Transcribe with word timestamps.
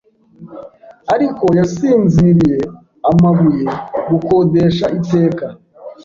Ariko 1.13 1.45
yasinziriye 1.59 2.59
amabuye 3.09 3.67
gukodesha 4.09 4.85
Iteka 4.97 5.45